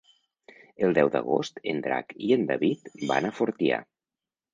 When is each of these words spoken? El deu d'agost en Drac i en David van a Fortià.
El 0.85 0.95
deu 0.97 1.09
d'agost 1.15 1.61
en 1.73 1.83
Drac 1.87 2.15
i 2.29 2.31
en 2.37 2.47
David 2.53 2.89
van 3.13 3.29
a 3.29 3.31
Fortià. 3.41 3.79